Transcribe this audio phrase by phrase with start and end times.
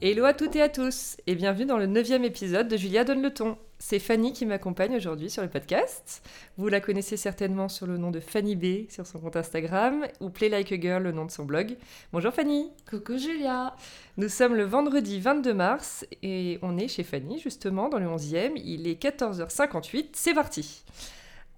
[0.00, 3.20] Hello à toutes et à tous, et bienvenue dans le neuvième épisode de Julia Donne
[3.20, 3.58] le ton.
[3.80, 6.24] C'est Fanny qui m'accompagne aujourd'hui sur le podcast.
[6.56, 10.30] Vous la connaissez certainement sur le nom de Fanny B sur son compte Instagram, ou
[10.30, 11.76] Play Like a Girl, le nom de son blog.
[12.12, 13.74] Bonjour Fanny Coucou Julia
[14.18, 18.52] Nous sommes le vendredi 22 mars, et on est chez Fanny, justement, dans le 11e.
[18.54, 20.84] Il est 14h58, c'est parti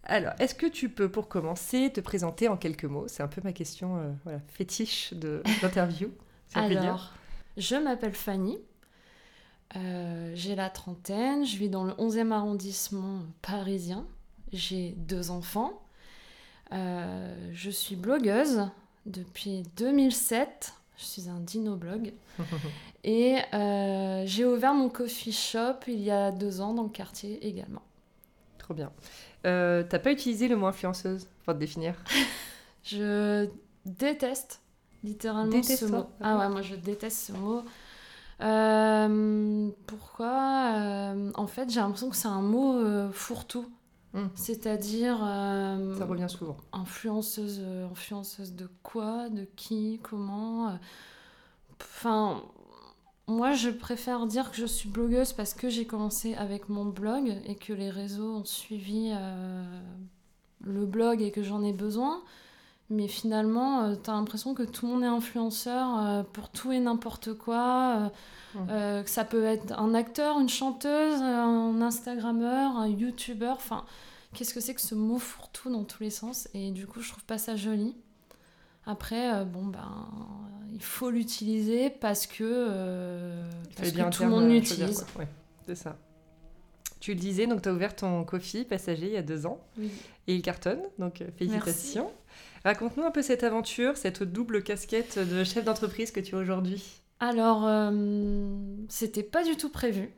[0.03, 3.05] alors, est-ce que tu peux, pour commencer, te présenter en quelques mots?
[3.07, 6.11] C'est un peu ma question euh, voilà, fétiche d'interview.
[6.55, 7.13] Alors,
[7.61, 8.59] je m'appelle Fanny.
[9.77, 11.45] Euh, j'ai la trentaine.
[11.45, 14.07] Je vis dans le 11e arrondissement parisien.
[14.53, 15.83] J'ai deux enfants.
[16.73, 18.69] Euh, je suis blogueuse
[19.07, 20.75] depuis 2007.
[20.97, 22.13] Je suis un dino-blog.
[23.05, 27.47] Et euh, j'ai ouvert mon coffee shop il y a deux ans dans le quartier
[27.47, 27.83] également.
[28.59, 28.93] Trop bien.
[29.43, 31.95] T'as pas utilisé le mot influenceuse pour te définir?
[32.83, 33.49] Je
[33.85, 34.61] déteste
[35.05, 36.07] littéralement ce mot.
[36.21, 37.63] Ah ouais, moi je déteste ce mot.
[38.43, 43.67] Euh, pourquoi euh, En fait, j'ai l'impression que c'est un mot euh, fourre-tout.
[44.13, 44.27] Hmm.
[44.35, 45.19] C'est-à-dire.
[45.19, 46.57] Ça revient souvent.
[46.73, 50.79] Influenceuse, influenceuse de quoi De qui Comment
[51.81, 52.43] Enfin.
[53.27, 57.41] Moi, je préfère dire que je suis blogueuse parce que j'ai commencé avec mon blog
[57.45, 59.13] et que les réseaux ont suivi
[60.65, 62.25] le blog et que j'en ai besoin.
[62.91, 66.73] Mais finalement, euh, tu as l'impression que tout le monde est influenceur euh, pour tout
[66.73, 68.11] et n'importe quoi.
[68.69, 73.53] Euh, que ça peut être un acteur, une chanteuse, un Instagrammeur, un YouTuber.
[73.53, 73.85] Enfin,
[74.35, 76.49] qu'est-ce que c'est que ce mot fourre-tout dans tous les sens?
[76.53, 77.95] Et du coup, je trouve pas ça joli.
[78.87, 80.09] Après, bon, ben,
[80.73, 83.37] il faut l'utiliser parce que,
[83.77, 85.07] parce que tout le monde l'utilise.
[85.17, 85.29] Ouais,
[85.65, 85.97] c'est ça.
[86.99, 89.61] Tu le disais, donc tu as ouvert ton coffee passager il y a deux ans.
[90.27, 92.11] Et il cartonne, donc félicitations.
[92.65, 97.01] Raconte-nous un peu cette aventure, cette double casquette de chef d'entreprise que tu as aujourd'hui.
[97.21, 97.91] Alors, euh,
[98.89, 100.11] c'était pas du tout prévu.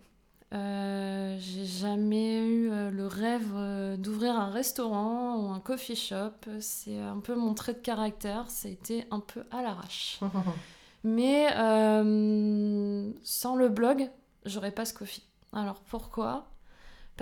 [0.54, 6.32] Euh, j'ai jamais eu euh, le rêve d'ouvrir un restaurant ou un coffee shop.
[6.60, 8.50] C'est un peu mon trait de caractère.
[8.50, 10.20] Ça a été un peu à l'arrache.
[11.04, 11.48] Mais
[13.24, 14.08] sans le blog,
[14.46, 15.24] j'aurais pas ce coffee.
[15.52, 16.51] Alors pourquoi?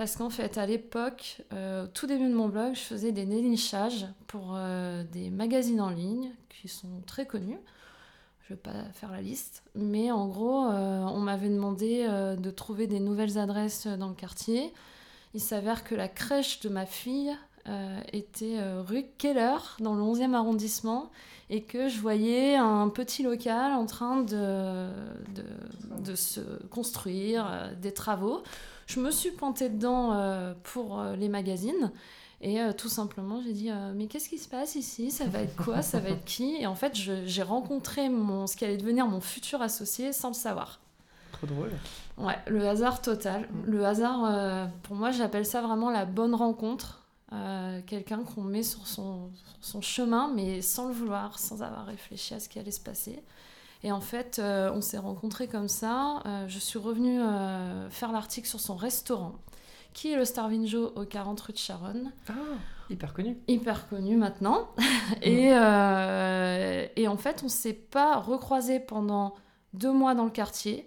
[0.01, 3.23] Parce qu'en fait, à l'époque, euh, au tout début de mon blog, je faisais des
[3.23, 7.59] dénichages pour euh, des magazines en ligne qui sont très connus.
[8.41, 9.61] Je ne vais pas faire la liste.
[9.75, 14.73] Mais en gros, euh, on m'avait demandé de trouver des nouvelles adresses dans le quartier.
[15.35, 17.37] Il s'avère que la crèche de ma fille
[18.11, 21.11] était rue Keller, dans le 11e arrondissement,
[21.51, 26.41] et que je voyais un petit local en train de, se
[26.71, 28.41] construire, des travaux.
[28.87, 31.91] Je me suis pointée dedans euh, pour euh, les magazines.
[32.41, 35.11] Et euh, tout simplement, j'ai dit Mais qu'est-ce qui se passe ici?
[35.11, 35.81] Ça va être quoi?
[35.81, 36.55] Ça va être qui?
[36.59, 40.33] Et en fait, j'ai rencontré mon, ce qui allait devenir mon futur associé sans le
[40.33, 40.79] savoir.
[41.33, 41.71] Trop drôle.
[42.17, 43.41] Ouais, le hasard total.
[43.41, 43.71] Mm.
[43.71, 47.03] Le hasard, pour moi, j'appelle ça vraiment la bonne rencontre.
[47.85, 49.29] Quelqu'un qu'on met sur son,
[49.61, 53.21] son, chemin, mais sans le vouloir, sans avoir réfléchi à ce qui allait se passer.
[53.83, 56.21] Et en fait, euh, on s'est rencontrés comme ça.
[56.25, 59.35] Euh, je suis revenue euh, faire l'article sur son restaurant,
[59.93, 62.11] qui est le Starvin Joe au 40 rue de Charonne.
[62.29, 62.33] Ah,
[62.89, 63.37] hyper connu.
[63.47, 64.69] Hyper connu maintenant.
[65.23, 69.33] et, et, en fait, on ne s'est pas recroisés pendant
[69.73, 70.85] deux mois dans le quartier.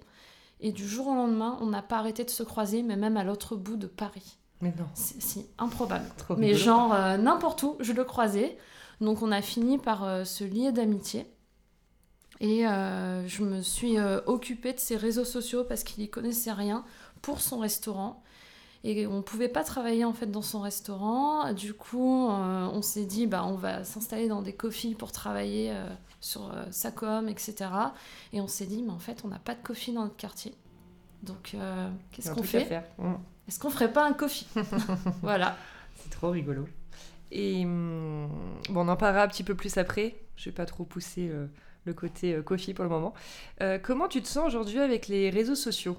[0.61, 3.25] Et du jour au lendemain, on n'a pas arrêté de se croiser, mais même à
[3.25, 4.39] l'autre bout de Paris.
[4.61, 4.87] Mais non.
[4.95, 6.07] Si, improbable.
[6.39, 8.57] mais genre, n'importe où, je le croisais.
[9.01, 11.27] Donc on a fini par se lier d'amitié.
[12.41, 16.53] Et euh, je me suis euh, occupée de ses réseaux sociaux parce qu'il n'y connaissait
[16.53, 16.85] rien
[17.23, 18.23] pour son restaurant.
[18.83, 21.53] Et on ne pouvait pas travailler en fait dans son restaurant.
[21.55, 25.75] Du coup, euh, on s'est dit, bah, on va s'installer dans des coffees pour travailler
[26.21, 27.71] sur sa com, etc.
[28.35, 30.55] Et on s'est dit, mais en fait, on n'a pas de coffee dans notre quartier.
[31.23, 31.57] Donc,
[32.11, 33.15] qu'est-ce qu'on fait mmh.
[33.49, 34.47] Est-ce qu'on ferait pas un coffee?
[35.23, 35.57] Voilà.
[35.97, 36.67] C'est trop rigolo.
[37.31, 38.29] Et hum,
[38.69, 40.15] bon, on en parlera un petit peu plus après.
[40.37, 41.33] Je vais pas trop pousser
[41.85, 43.15] le côté euh, coffee pour le moment.
[43.61, 45.97] Euh, comment tu te sens aujourd'hui avec les réseaux sociaux?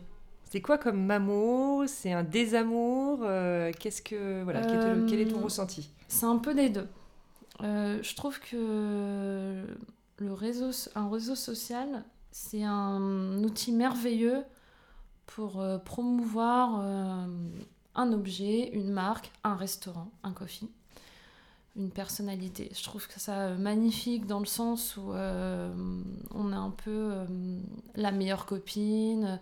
[0.49, 1.83] C'est quoi comme amour?
[1.87, 3.19] C'est un désamour?
[3.23, 5.91] Euh, Qu'est-ce que voilà quel, est ton ressenti?
[6.07, 6.87] C'est un peu des deux.
[7.61, 9.65] je trouve que
[10.17, 14.43] le réseau, un réseau social, c'est un outil merveilleux
[15.25, 17.25] pour euh, promouvoir euh,
[17.95, 20.69] un objet, une marque, un restaurant, un coffee,
[21.75, 22.71] une personnalité.
[22.73, 27.13] Je trouve que ça euh, magnifique dans le sens où on est un peu
[27.95, 29.39] la meilleure copine,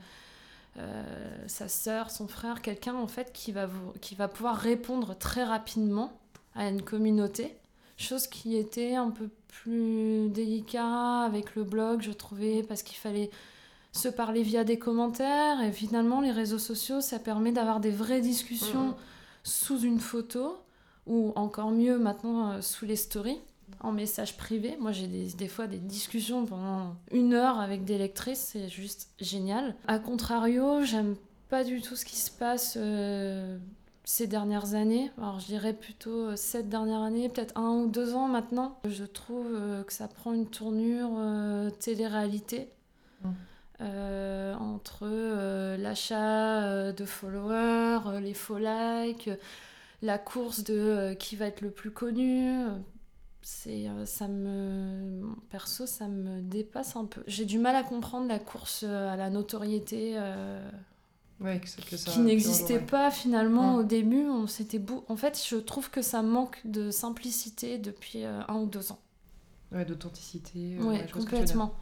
[1.48, 5.44] sa sœur, son frère, quelqu'un en fait qui va, vous, qui va pouvoir répondre très
[5.44, 6.20] rapidement
[6.56, 7.56] à une communauté.
[7.98, 13.30] Chose qui était un peu plus délicat avec le blog, je trouvais, parce qu'il fallait
[13.92, 15.62] se parler via des commentaires.
[15.62, 18.96] Et finalement, les réseaux sociaux, ça permet d'avoir des vraies discussions mm.
[19.44, 20.58] sous une photo,
[21.08, 23.40] ou encore mieux maintenant euh, sous les stories,
[23.80, 24.78] en message privé.
[24.80, 29.76] Moi, j'ai des, fois des discussions pendant une heure avec des lectrices, c'est juste génial.
[29.88, 31.16] A contrario, j'aime
[31.50, 32.78] pas du tout ce qui se passe.
[32.78, 33.58] Euh,
[34.06, 38.16] ces dernières années, alors je dirais plutôt euh, cette dernière année, peut-être un ou deux
[38.16, 39.48] ans maintenant, je trouve
[39.88, 41.12] que ça prend une tournure
[41.80, 42.70] télé-réalité.
[43.24, 43.30] Mm.
[43.82, 49.30] Euh, entre euh, l'achat euh, de followers, les faux likes,
[50.04, 52.54] la course de qui va être le plus connu.
[53.42, 57.24] C'est, ça me perso ça me dépasse un peu.
[57.26, 60.18] J'ai du mal à comprendre la course à la notoriété
[62.06, 64.26] qui n'existait pas finalement au début.
[64.28, 68.92] On s'était en fait je trouve que ça manque de simplicité depuis un ou deux
[68.92, 69.00] ans.
[69.72, 71.74] Ouais d'authenticité ouais, complètement.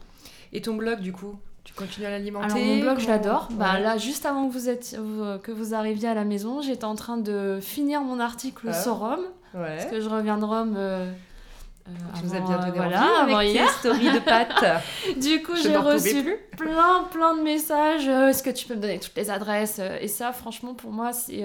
[0.52, 1.38] Et ton blog du coup?
[1.64, 3.48] Tu continues à l'alimenter Alors mon blog, je l'adore.
[3.52, 4.96] Bah, là, juste avant que vous, êtes,
[5.42, 8.72] que vous arriviez à la maison, j'étais en train de finir mon article ah.
[8.72, 9.24] sur Rome.
[9.52, 10.74] Parce que je reviens de Rome...
[10.76, 11.12] Euh,
[11.88, 13.68] euh, tu nous as bien donné voilà, envie avec hier.
[13.68, 14.64] story de pâtes.
[15.20, 18.06] du coup, j'ai reçu plein, plein de messages.
[18.06, 21.12] Euh, est-ce que tu peux me donner toutes les adresses Et ça, franchement, pour moi,
[21.12, 21.44] c'est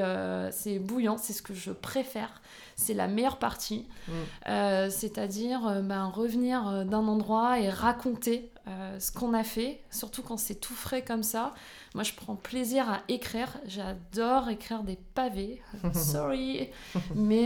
[0.51, 1.17] c'est bouillant.
[1.17, 2.29] C'est ce que je préfère
[2.77, 3.85] c'est la meilleure partie.
[4.07, 4.11] Mm.
[4.47, 8.51] Euh, c'est-à-dire euh, ben, revenir euh, d'un endroit et raconter
[8.99, 11.53] ce qu'on a fait, surtout quand c'est tout frais comme ça.
[11.95, 13.57] Moi, je prends plaisir à écrire.
[13.65, 15.61] J'adore écrire des pavés.
[15.93, 16.67] Sorry.
[17.15, 17.45] Mais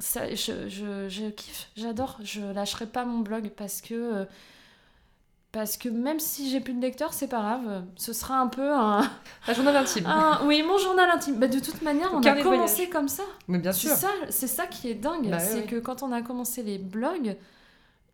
[0.00, 1.70] ça, je, je, je, kiffe.
[1.76, 2.18] J'adore.
[2.24, 4.26] Je lâcherai pas mon blog parce que
[5.54, 7.84] parce que même si j'ai plus de lecteurs, c'est pas grave.
[7.94, 9.08] Ce sera un peu un.
[9.46, 10.12] Un journal intime.
[10.46, 11.36] Oui, mon journal intime.
[11.38, 13.22] Bah, de toute manière, on a commencé comme ça.
[13.46, 13.92] Mais bien sûr.
[14.30, 15.30] C'est ça, qui est dingue.
[15.30, 17.36] Bah c'est que quand on a commencé les blogs,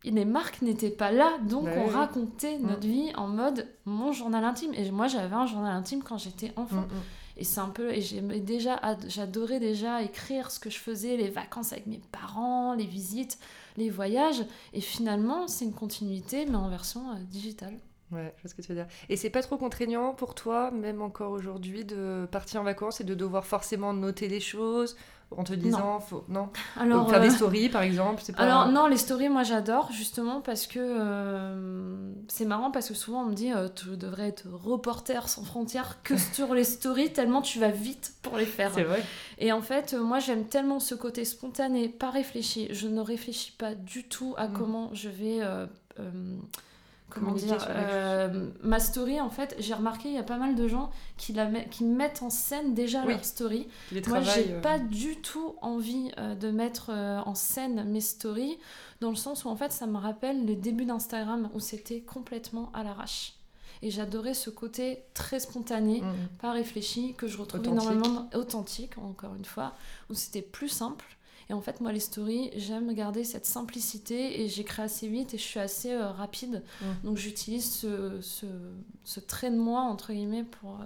[0.03, 1.31] les marques n'étaient pas là.
[1.41, 2.67] Donc bah on racontait mm.
[2.67, 4.73] notre vie en mode mon journal intime.
[4.75, 6.81] Et moi, j'avais un journal intime quand j'étais enfant.
[6.81, 7.37] Mm, mm.
[7.37, 7.91] Et c'est un peu.
[7.91, 8.79] Et j'aimais déjà.
[9.07, 13.39] J'adorais déjà écrire ce que je faisais, les vacances avec mes parents, les visites
[13.77, 14.43] les voyages.
[14.73, 17.77] Et finalement, c'est une continuité, mais en version euh, digitale.
[18.11, 18.87] Ouais, je vois ce que tu veux dire.
[19.07, 23.05] Et c'est pas trop contraignant pour toi, même encore aujourd'hui, de partir en vacances et
[23.05, 24.97] de devoir forcément noter les choses
[25.35, 26.23] en te disant, non, faut...
[26.27, 28.43] non Alors, faire des euh, stories par exemple pas...
[28.43, 33.23] Alors non, les stories, moi j'adore justement parce que euh, c'est marrant parce que souvent
[33.23, 37.59] on me dit, tu devrais être reporter sans frontières que sur les stories tellement tu
[37.59, 38.71] vas vite pour les faire.
[38.73, 39.03] C'est vrai.
[39.37, 42.67] Et en fait, moi j'aime tellement ce côté spontané, pas réfléchi.
[42.71, 44.53] Je ne réfléchis pas du tout à mm.
[44.53, 45.39] comment je vais
[47.11, 50.67] comment dire, euh, ma story, en fait, j'ai remarqué, il y a pas mal de
[50.67, 53.67] gens qui, la qui mettent en scène déjà leur story.
[54.07, 54.61] Moi, j'ai euh.
[54.61, 58.57] pas du tout envie euh, de mettre en scène mes stories,
[59.01, 62.71] dans le sens où, en fait, ça me rappelle le début d'Instagram, où c'était complètement
[62.73, 63.33] à l'arrache.
[63.83, 66.37] Et j'adorais ce côté très spontané, mmh.
[66.39, 69.73] pas réfléchi, que je retrouve énormément authentique, encore une fois,
[70.09, 71.05] où c'était plus simple.
[71.51, 75.37] Et en fait, moi, les stories, j'aime garder cette simplicité et j'écris assez vite et
[75.37, 76.63] je suis assez euh, rapide.
[77.03, 78.45] Donc, j'utilise ce, ce,
[79.03, 80.85] ce, trait de moi, entre guillemets, pour, euh,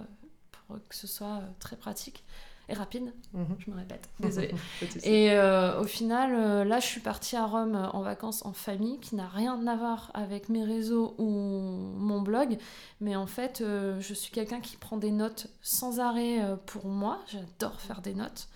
[0.50, 2.24] pour que ce soit euh, très pratique
[2.68, 3.12] et rapide.
[3.32, 3.56] Mhm.
[3.60, 4.52] Je me répète, désolée.
[5.04, 5.38] et
[5.78, 9.64] au final, là, je suis partie à Rome en vacances en famille, qui n'a rien
[9.68, 12.58] à voir avec mes réseaux ou mon blog.
[13.00, 17.22] Mais en fait, je suis quelqu'un qui prend des notes sans arrêt pour moi.
[17.28, 18.48] J'adore faire des notes.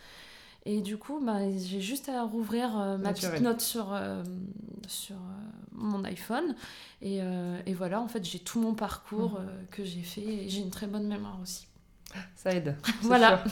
[0.67, 4.23] Et du coup, bah, j'ai juste à rouvrir euh, ma petite note sur, euh,
[4.87, 5.19] sur euh,
[5.73, 6.55] mon iPhone.
[7.03, 7.21] Et,
[7.67, 9.47] et, voilà, en fait, j'ai tout mon parcours mmh.
[9.71, 11.67] que j'ai fait et j'ai une très bonne mémoire aussi.
[12.37, 12.77] Ça aide.
[13.03, 13.43] voilà.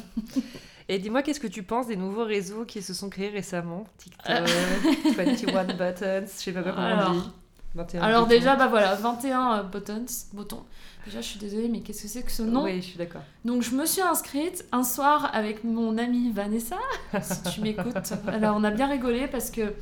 [0.88, 3.84] Et dis-moi, qu'est-ce que tu penses des nouveaux réseaux qui se sont créés récemment?
[3.96, 4.48] TikTok,
[5.16, 7.30] 21 Buttons, je sais pas comment on dit.
[8.00, 10.64] Alors déjà, bah voilà, 21 buttons, boutons.
[11.08, 13.22] Déjà, je suis désolée, mais qu'est-ce que c'est que ce nom Oui, je suis d'accord.
[13.42, 16.76] Donc, je me suis inscrite un soir avec mon amie Vanessa,
[17.22, 18.12] si tu m'écoutes.
[18.26, 19.72] Alors, on a bien rigolé parce que...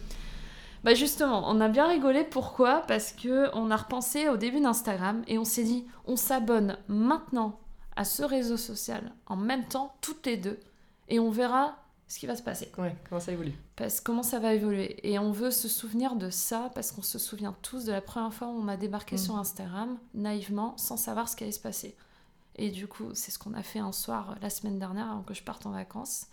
[0.85, 2.23] Bah justement, on a bien rigolé.
[2.23, 2.85] Pourquoi?
[2.87, 7.59] Parce que on a repensé au début d'Instagram et on s'est dit, on s'abonne maintenant
[7.97, 10.61] à ce réseau social en même temps, toutes les deux,
[11.09, 11.77] et on verra
[12.09, 12.71] ce qui va se passer.
[12.79, 13.55] Ouais, comment ça évolue?
[13.75, 14.97] Parce comment ça va évoluer?
[15.03, 18.33] Et on veut se souvenir de ça parce qu'on se souvient tous de la première
[18.33, 19.19] fois où on a débarqué mm.
[19.19, 21.97] sur Instagram, naïvement, sans savoir ce qui allait se passer.
[22.57, 25.35] Et du coup, c'est ce qu'on a fait un soir la semaine dernière avant que
[25.35, 26.27] je parte en vacances.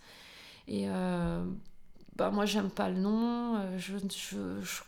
[0.68, 1.44] Et euh,
[2.16, 3.56] bah, moi, j'aime pas le nom.
[3.56, 4.82] Euh, je, je, je,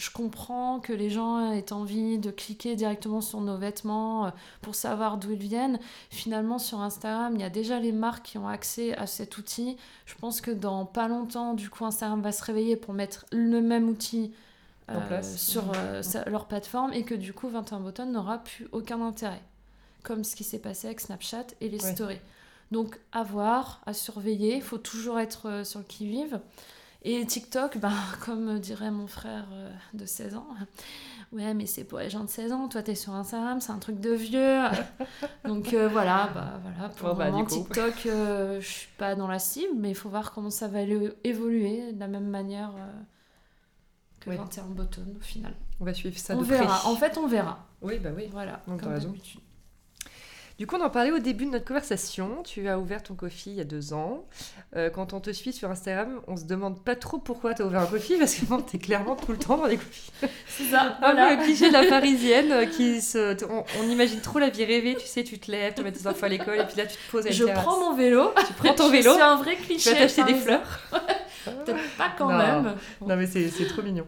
[0.00, 4.30] je comprends que les gens aient envie de cliquer directement sur nos vêtements euh,
[4.62, 5.78] pour savoir d'où ils viennent.
[6.08, 9.76] Finalement, sur Instagram, il y a déjà les marques qui ont accès à cet outil.
[10.06, 13.60] Je pense que dans pas longtemps, du coup, Instagram va se réveiller pour mettre le
[13.60, 14.32] même outil
[14.88, 15.36] En place.
[15.36, 19.42] sur euh, sa- leur plateforme et que du coup, 21 Button n'aura plus aucun intérêt.
[20.02, 21.92] Comme ce qui s'est passé avec Snapchat et les Ouais.
[21.92, 22.20] stories.
[22.70, 24.56] Donc, à voir, à surveiller.
[24.56, 26.40] Il faut toujours être euh, sur le qui-vive.
[27.02, 27.92] Et TikTok, ben,
[28.24, 30.48] comme dirait mon frère euh, de 16 ans,
[31.32, 32.68] ouais, mais c'est pour les gens de 16 ans.
[32.68, 34.58] Toi, t'es sur Instagram, c'est un truc de vieux.
[35.44, 37.44] Donc euh, voilà, bah, voilà, pour le bah, moment.
[37.44, 40.80] TikTok, euh, je suis pas dans la cible, mais il faut voir comment ça va
[41.24, 42.92] évoluer de la même manière euh,
[44.20, 44.36] que Ouais.
[44.36, 45.54] 21 Button au final.
[45.80, 46.58] On va suivre ça on de près.
[46.58, 46.86] verra.
[46.86, 47.66] En fait, on verra.
[47.80, 48.28] Oui, bah oui.
[48.30, 48.60] Voilà.
[48.66, 49.14] Donc, comme raison.
[50.60, 52.42] Du coup, on en parlait au début de notre conversation.
[52.44, 54.26] Tu as ouvert ton coffee il y a deux ans.
[54.76, 57.64] Euh, quand on te suit sur Instagram, on se demande pas trop pourquoi tu as
[57.64, 60.10] ouvert un coffee parce que bon, t'es clairement tout le temps dans les coffees.
[60.46, 60.82] C'est ça.
[60.82, 61.34] Un peu Voilà.
[61.36, 63.42] le cliché de la parisienne euh, qui se.
[63.50, 66.06] On, on imagine trop la vie rêvée, tu sais, tu te lèves, tu mets tes
[66.06, 67.64] enfants à l'école et puis là tu te poses à Je terrasse.
[67.64, 68.30] prends mon vélo.
[68.46, 69.92] Tu prends ton vélo, suis un vrai tu cliché.
[69.94, 70.80] vas t'acheter des fleurs.
[71.64, 72.36] Peut-être pas quand Non.
[72.36, 72.74] même.
[73.06, 74.04] Non mais c'est c'est trop mignon.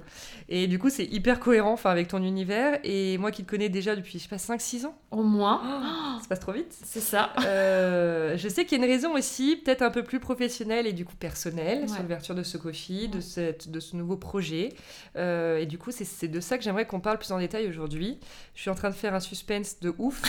[0.48, 3.68] Et du coup c'est hyper cohérent enfin, avec ton univers et moi qui te connais
[3.68, 6.18] déjà depuis je sais pas 5-6 ans, Au moins.
[6.20, 6.74] ça passe trop vite.
[6.84, 7.32] C'est ça.
[7.46, 10.92] Euh, je sais qu'il y a une raison aussi, peut-être un peu plus professionnelle et
[10.92, 12.02] du coup personnelle, sur Ouais.
[12.02, 14.70] l'ouverture de ce coffee, de, cette, de ce nouveau projet.
[15.16, 17.68] Euh, et du coup, c'est- c'est de ça que j'aimerais qu'on parle plus en détail
[17.68, 18.18] aujourd'hui.
[18.54, 20.22] Je suis en train de faire un suspense de ouf.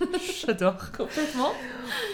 [0.46, 0.92] J'adore.
[0.96, 1.52] Complètement.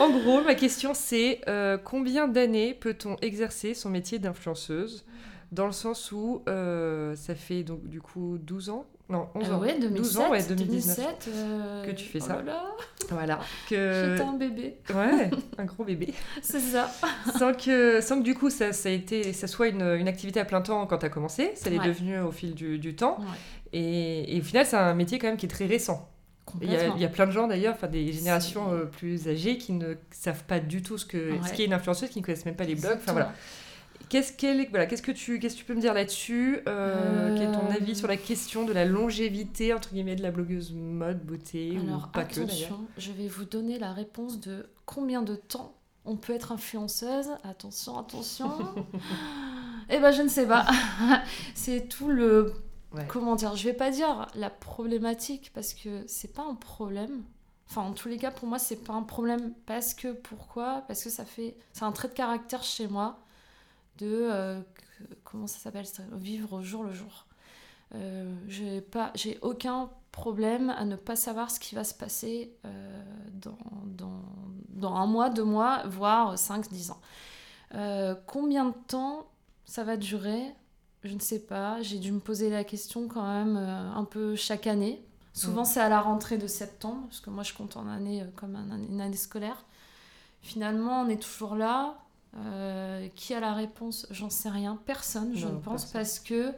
[0.00, 5.04] En gros, ma question c'est euh, combien d'années peut-on exercer son métier d'influenceuse?
[5.52, 9.52] Dans le sens où euh, ça fait donc du coup 12 ans Non, 11 Euh,
[9.54, 9.60] ans.
[9.60, 9.96] ouais, 2007.
[9.96, 10.96] 12 ans, ouais, 2019.
[10.96, 12.36] 2007, euh, Que tu fais oh ça.
[12.36, 12.64] là là,
[13.10, 13.40] Voilà.
[13.68, 14.14] Que...
[14.16, 14.78] J'étais un bébé.
[14.94, 16.12] Ouais, un gros bébé.
[16.42, 16.90] C'est ça.
[17.38, 20.40] sans que, sans que du coup ça, ça, a été, ça soit une, une activité
[20.40, 21.86] à plein temps quand tu as commencé, ça l'est Ouais.
[21.88, 23.18] devenu au fil du, du temps.
[23.72, 26.08] Et, et au final, c'est un métier quand même qui est très récent.
[26.60, 29.28] Il y, a, il y a plein de gens d'ailleurs, enfin des générations euh, plus
[29.28, 31.38] âgées qui ne savent pas du tout ce que Ouais.
[31.48, 32.98] ce qu'est une influenceuse, qui ne connaissent même pas les blogs.
[32.98, 33.32] Enfin voilà.
[34.08, 37.48] Qu'est-ce est- voilà, qu'est-ce que tu qu'est-ce que tu peux me dire là-dessus Euh, Quel
[37.48, 40.72] est ton Euh, avis sur la question de la longévité entre guillemets de la blogueuse
[40.72, 45.22] mode beauté Alors ou pas que attention, je vais vous donner la réponse de combien
[45.22, 47.28] de temps on peut être influenceuse.
[47.44, 48.50] Attention, attention.
[49.90, 50.66] Eh ben je ne sais pas.
[51.54, 52.52] C'est tout le
[52.94, 53.04] Ouais.
[53.08, 57.24] comment dire, je vais pas dire la problématique parce que c'est pas un problème.
[57.68, 60.84] Enfin, en tous les cas, pour moi, c'est pas un problème parce que pourquoi?
[60.86, 63.18] Parce que ça fait, c'est un trait de caractère chez moi
[63.98, 64.60] de euh,
[65.24, 67.26] comment ça s'appelle Vivre au jour le jour.
[67.94, 72.56] Euh, j'ai pas, j'ai aucun problème à ne pas savoir ce qui va se passer
[72.64, 73.02] euh,
[73.34, 74.22] dans, dans,
[74.70, 77.00] dans un mois, deux mois, voire 5, 10 ans.
[77.74, 79.26] Euh, combien de temps
[79.64, 80.42] ça va durer
[81.02, 81.82] Je ne sais pas.
[81.82, 85.04] J'ai dû me poser la question quand même un peu chaque année.
[85.32, 85.66] Souvent, Mm.
[85.66, 88.78] c'est à la rentrée de septembre, parce que moi, je compte en année comme un-
[88.88, 89.64] une année scolaire.
[90.42, 91.96] Finalement, on est toujours là.
[92.36, 94.80] Euh, qui a la réponse J'en sais rien.
[94.86, 95.92] Personne, je ne pense, personne.
[95.92, 96.52] parce que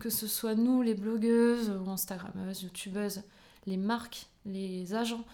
[0.00, 3.22] que ce soit nous, les blogueuses ou Instagrammeuses, youtubeuses,
[3.66, 5.24] les marques, les agents,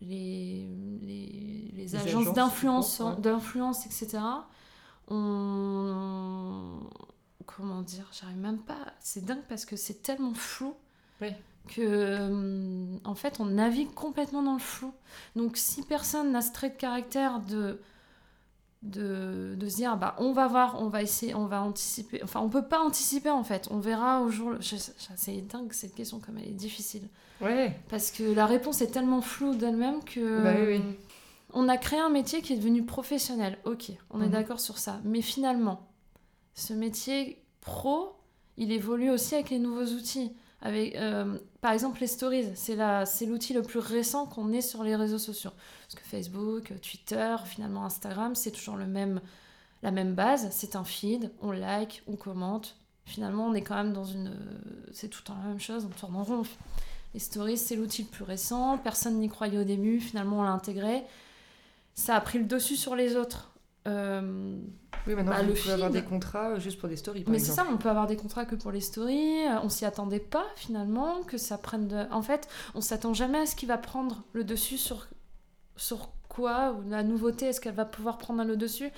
[0.00, 0.66] les,
[1.72, 2.34] les, agences ouais.
[3.20, 4.18] d'influence, etc.
[5.08, 6.80] On...
[7.46, 8.92] Comment dire J'arrive même pas.
[9.00, 10.74] C'est dingue parce que c'est tellement flou
[11.22, 11.30] Oui.
[11.68, 14.92] que, euh, en fait, on navigue complètement dans le flou.
[15.36, 17.80] Donc, si personne n'a ce trait de caractère de
[18.82, 22.38] de, de se dire bah on va voir on va essayer on va anticiper enfin
[22.40, 26.38] on peut pas anticiper en fait on verra au jour c'est dingue cette question comme
[26.38, 27.02] elle est difficile
[27.40, 27.76] Ouais.
[27.88, 30.82] parce que la réponse est tellement floue d'elle-même que Bah oui, oui.
[31.52, 34.30] on a créé un métier qui est devenu professionnel ok on est Mhm.
[34.32, 35.88] d'accord sur ça mais finalement
[36.54, 38.12] ce métier pro
[38.56, 43.52] il évolue aussi avec les nouveaux outils avec euh, par exemple les stories c'est l'outil
[43.52, 45.52] le plus récent qu'on ait sur les réseaux sociaux.
[45.86, 49.20] Parce que Facebook Twitter finalement Instagram c'est toujours le même
[49.82, 50.48] la même base.
[50.50, 52.76] C'est un feed on like on commente.
[53.04, 54.34] Finalement on est quand même dans une
[54.92, 56.42] c'est tout le temps la même chose on tourne en rond.
[57.14, 58.78] Les stories c'est l'outil le plus récent.
[58.78, 60.00] Personne n'y croyait au début.
[60.00, 61.04] Finalement on l'a intégré.
[61.94, 63.47] Ça a pris le dessus sur les autres
[63.88, 64.56] Euh,
[65.06, 67.32] Oui, maintenant Bah, vous le pouvez avoir des contrats euh, juste pour des stories par
[67.32, 69.46] mais c'est ça, on peut avoir des contrats que pour les stories.
[69.46, 72.04] euh, On s'y attendait pas finalement que ça prenne de.
[72.12, 75.06] En fait, on s'attend jamais à ce qui va prendre le dessus sur
[75.76, 77.46] sur quoi ou la nouveauté.
[77.46, 78.90] Est-ce qu'elle va pouvoir prendre le dessus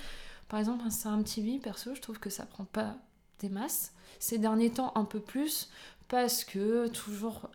[0.49, 2.95] Par exemple, Instagram TV, perso, je trouve que ça prend pas
[3.39, 3.93] des masses.
[4.19, 5.69] Ces derniers temps, un peu plus,
[6.11, 7.49] parce que toujours,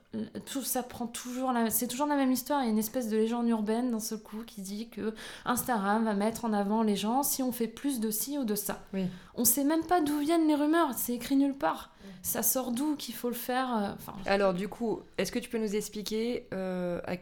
[0.47, 2.63] tout ça prend toujours la, c'est toujours la même histoire.
[2.63, 6.07] Il y a une espèce de légende urbaine dans ce coup qui dit que Instagram
[6.07, 8.81] va mettre en avant les gens si on fait plus de ci ou de ça.
[8.95, 9.05] Oui.
[9.35, 11.93] On sait même pas d'où viennent les rumeurs, c'est écrit nulle part.
[12.23, 13.77] Ça sort d'où qu'il faut le faire.
[13.77, 17.17] euh, Enfin, Alors du coup, est-ce que tu peux nous expliquer euh, à-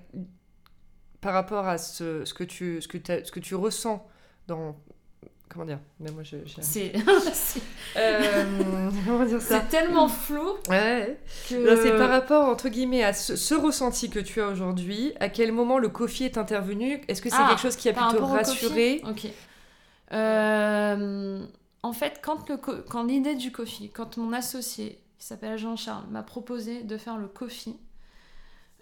[1.21, 4.07] par rapport à ce, ce que tu ce que t'as- ce que tu ressens
[4.47, 4.77] dans
[5.49, 5.79] comment dire?
[6.01, 6.93] Mais moi je j'ai- c'est,
[7.97, 9.61] Euh, comment dire ça?
[9.61, 11.19] c'est tellement flou Ouais.
[11.49, 11.77] que.
[11.83, 15.13] C'est par rapport entre guillemets à ce, ce ressenti que tu as aujourd'hui.
[15.21, 17.01] À quel moment le Kofi est intervenu?
[17.09, 19.29] Est-ce que c'est Ah, quelque chose qui a pu te rassurer Ok.
[20.13, 21.45] Euh,
[21.83, 26.23] en fait, quand, le quand l'idée du Kofi, quand mon associé, qui s'appelle Jean-Charles, m'a
[26.23, 27.77] proposé de faire le Kofi,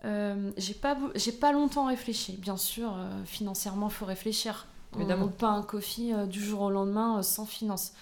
[0.04, 0.96] euh, j'ai pas,
[1.40, 2.32] pas longtemps réfléchi.
[2.36, 4.66] Bien sûr, euh, financièrement, il faut réfléchir.
[4.96, 5.28] Évidemment.
[5.28, 7.92] pas un Kofi euh, du jour au lendemain euh, sans finances.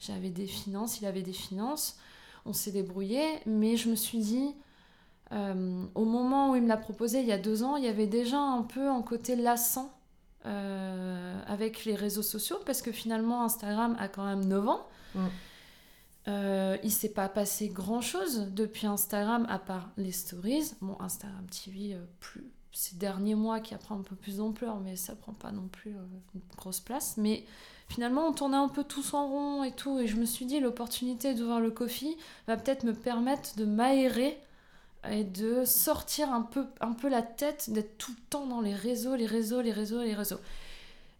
[0.00, 1.98] J'avais des finances, il avait des finances,
[2.46, 4.54] on s'est débrouillé, mais je me suis dit,
[5.32, 7.88] euh, au moment où il me l'a proposé, il y a deux ans, il y
[7.88, 9.92] avait déjà un peu un côté lassant
[11.46, 14.86] avec les réseaux sociaux, parce que finalement, Instagram a quand même 9 ans.
[15.14, 15.26] Mm.
[16.28, 20.74] Euh, il s'est pas passé grand chose depuis Instagram à part les stories.
[20.82, 24.96] Bon, Instagram TV, euh, plus ces derniers mois qui a un peu plus d'ampleur, mais
[24.96, 26.02] ça prend pas non plus euh,
[26.34, 27.16] une grosse place.
[27.16, 27.44] Mais
[27.88, 29.98] finalement, on tournait un peu tous en rond et tout.
[29.98, 34.38] Et je me suis dit, l'opportunité d'ouvrir le coffee va peut-être me permettre de m'aérer
[35.10, 38.74] et de sortir un peu, un peu la tête, d'être tout le temps dans les
[38.74, 40.40] réseaux, les réseaux, les réseaux, les réseaux.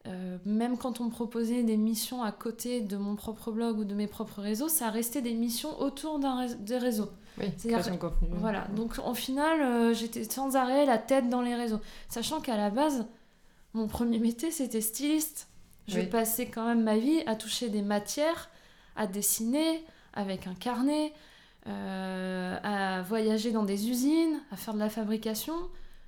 [0.07, 3.85] Euh, même quand on me proposait des missions à côté de mon propre blog ou
[3.85, 7.11] de mes propres réseaux, ça restait des missions autour des réseaux.
[7.41, 8.29] Oui, création de contenu.
[8.33, 11.81] Voilà, donc en final, euh, j'étais sans arrêt la tête dans les réseaux.
[12.09, 13.07] Sachant qu'à la base,
[13.75, 15.49] mon premier métier, c'était styliste.
[15.87, 16.07] Je Oui.
[16.07, 18.51] passais quand même ma vie à toucher des matières,
[18.97, 21.13] à dessiner avec un carnet,
[21.67, 25.55] euh, à voyager dans des usines, à faire de la fabrication.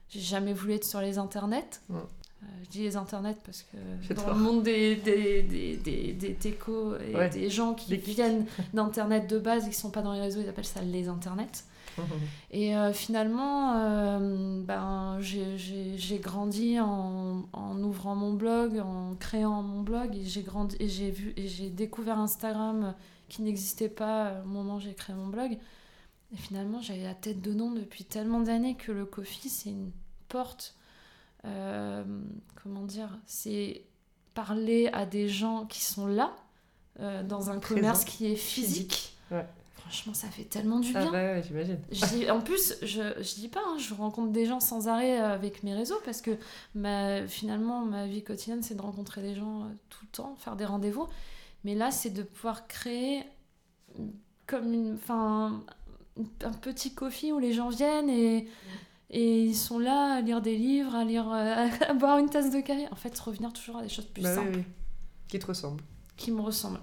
[0.09, 1.81] J'ai jamais voulu être sur les internets.
[1.89, 1.99] Mm.
[2.43, 6.35] Euh, je dis les internets parce que dans le monde des, des, des, des, des
[6.35, 7.29] techos et Ouais.
[7.29, 10.49] des gens qui viennent d'internet de base et qui sont pas dans les réseaux, ils
[10.49, 11.65] appellent ça les internets.
[12.53, 19.83] Et euh, finalement, euh, ben, j'ai- grandi en, en ouvrant mon blog, en créant mon
[19.83, 22.95] blog, et j'ai grandi et j'ai vu et j'ai découvert Instagram
[23.29, 25.59] qui n'existait pas au moment où j'ai créé mon blog.
[26.33, 29.91] Et finalement, j'avais la tête dedans depuis tellement d'années que le coffee, c'est une
[30.29, 30.77] porte.
[31.45, 32.05] Euh,
[32.63, 33.85] comment dire C'est
[34.35, 36.35] parler à des gens qui sont là,
[37.01, 39.17] euh, dans un commerce qui est physique.
[39.31, 39.47] Ouais.
[39.77, 41.11] Franchement, ça fait tellement du Ah bien.
[41.11, 41.79] bah ouais, j'imagine.
[42.31, 45.63] En plus, je, je dis pas, hein, je rencontre des gens sans arrêt euh, avec
[45.63, 46.31] mes réseaux parce que
[46.75, 50.65] ma, finalement, ma vie quotidienne, c'est de rencontrer des gens tout le temps, faire des
[50.65, 51.09] rendez-vous.
[51.65, 53.25] Mais là, c'est de pouvoir créer
[53.99, 54.09] mm,
[54.47, 55.65] comme une, enfin,
[56.45, 58.49] un petit coffee où les gens viennent et,
[59.11, 62.51] et ils sont là à lire des livres, à, lire, euh, à boire une tasse
[62.51, 62.87] de café.
[62.91, 64.65] En fait, revenir toujours à des choses plus Bah oui, simples oui.
[65.29, 65.83] Qui te ressemble.
[66.17, 66.81] qui me ressemblent.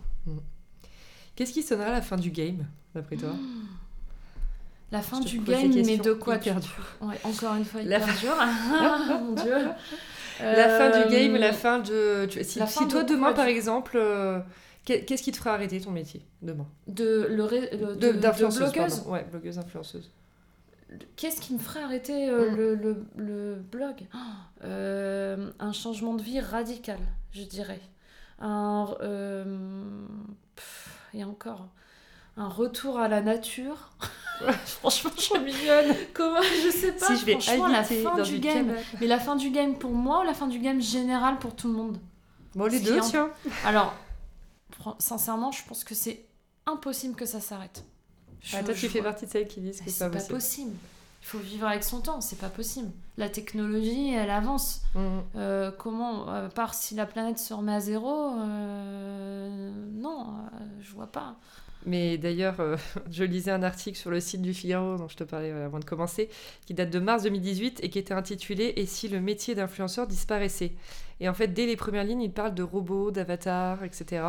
[1.36, 3.30] Qu'est-ce qui sonnera à la fin du game, d'après toi?
[4.92, 6.70] La fin du game, mais de quoi hyper tu...
[7.02, 8.36] Ouais, encore une fois, La hyper dur.
[8.40, 9.56] Ah, Mon Dieu.
[10.40, 12.28] La fin du game, Euh, la fin de.
[12.44, 14.40] Si, la si fin toi, de demain, quoi, par exemple, euh,
[14.86, 16.68] qu'est- qu'est-ce qui te fera arrêter ton métier demain?
[16.88, 19.04] De, le, ré- De- de, de D'influenceuse, blogueuse.
[19.08, 20.10] Ouais, blogueuse, influenceuse.
[21.18, 22.56] Qu'est-ce qui me ferait arrêter euh, Mm.
[22.56, 24.06] le, le, le blog?
[24.14, 24.18] Oh,
[24.64, 27.00] euh, Un changement de vie radical,
[27.32, 27.82] je dirais.
[28.40, 30.06] Un, euh,
[30.56, 31.68] pff, et encore,
[32.38, 33.92] un retour à la nature.
[34.66, 35.96] Franchement, je suis mignonne.
[36.14, 37.08] Comment Je sais pas.
[37.08, 38.72] si je vais franchement, la fin du game.
[39.02, 41.68] Mais la fin du game pour moi ou la fin du game général pour tout
[41.68, 41.98] le monde?
[42.56, 43.30] Bon, les deux, tiens.
[43.66, 43.94] Alors,
[45.00, 46.26] sincèrement, je pense que c'est
[46.66, 47.84] impossible que ça s'arrête.
[48.54, 50.10] Ah, Je- toi, je tu fais vois- partie de celles qui disent que c'est pas
[50.10, 50.34] pas possible.
[50.36, 50.72] possible.
[51.22, 52.90] Il faut vivre avec son temps, c'est pas possible.
[53.18, 54.82] La technologie, elle avance.
[54.96, 55.02] Mhm.
[55.36, 60.92] Euh, comment, à part si la planète se remet à zéro, euh, non, euh, je
[60.94, 61.36] vois pas.
[61.86, 62.76] Mais d'ailleurs, euh,
[63.12, 65.80] je lisais un article sur le site du Figaro dont je te parlais euh, avant
[65.80, 66.30] de commencer,
[66.66, 70.74] qui date de mars 2018 et qui était intitulé Et si le métier d'influenceur disparaissait?
[71.20, 74.24] Et en fait, dès les premières lignes, il parle de robots, d'avatars, etc.,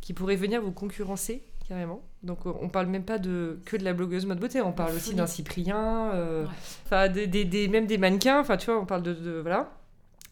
[0.00, 2.02] qui pourraient venir vous concurrencer carrément.
[2.22, 4.94] Donc, euh, on parle même pas de que de la blogueuse mode beauté, on parle
[4.94, 6.46] aussi d'un Cyprien, euh,
[6.86, 8.40] enfin des, des- des- même des mannequins.
[8.40, 9.70] Enfin, tu vois, on parle de, de- voilà.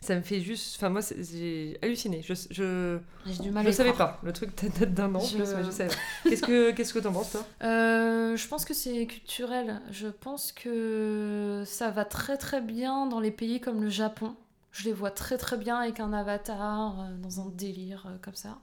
[0.01, 2.23] Ça me fait juste, enfin moi, j'ai halluciné.
[2.23, 4.17] Je, je, J'ai du mal je à savais croire.
[4.17, 4.21] pas.
[4.27, 5.95] Le truc date d'un an, Je- plus, je savais.
[6.25, 7.47] Qu'est-ce que qu'est-ce que t'en penses toi?
[7.63, 9.81] Euh, je pense que c'est culturel.
[9.93, 14.35] Je pense que ça va très très bien dans les pays comme le Japon.
[14.73, 18.59] Je les vois très très bien avec un avatar, dans un délire comme ça.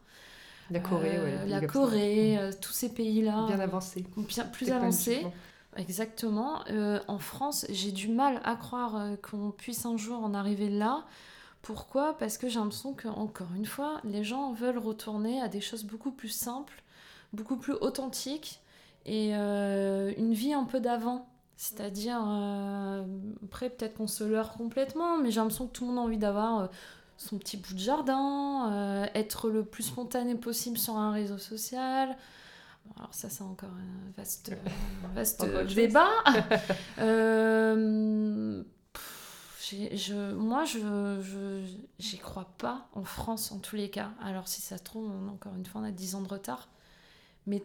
[0.71, 1.49] La Corée, Euh, ouais.
[1.49, 1.65] la.
[1.65, 3.45] Corée, euh, tous ces pays-là.
[3.47, 4.05] Bien euh, avancé.
[4.17, 5.25] bien plus avancés.
[5.77, 6.59] Exactement.
[6.69, 11.05] Euh, en France, j'ai du mal à croire qu'on puisse un jour en arriver là.
[11.61, 12.17] Pourquoi?
[12.17, 15.83] Parce que j'ai l'impression que, encore une fois, les gens veulent retourner à des choses
[15.83, 16.83] beaucoup plus simples,
[17.33, 18.61] beaucoup plus authentiques
[19.05, 21.27] et une vie un peu d'avant.
[21.57, 22.19] C'est-à-dire,
[23.43, 26.17] après, peut-être qu'on se leurre complètement, mais j'ai l'impression que tout le monde a envie
[26.17, 26.69] d'avoir
[27.21, 32.15] son petit bout de jardin, euh, être le plus spontané possible sur un réseau social.
[32.85, 34.51] Bon, alors ça, c'est encore un vaste,
[35.05, 36.07] un vaste débat.
[36.99, 40.79] Euh, pff, je, moi, je
[41.21, 41.65] je-
[41.99, 44.11] j'y crois pas en France, en tous les cas.
[44.23, 46.69] Alors, si ça se trouve, on- encore une fois, on a 10 ans de retard.
[47.47, 47.63] Mais